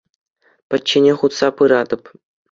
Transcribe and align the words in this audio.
Пӗчченех 0.69 1.19
утса 1.25 1.47
пыратӑп. 1.55 2.03